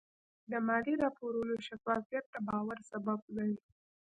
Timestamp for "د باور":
2.33-2.77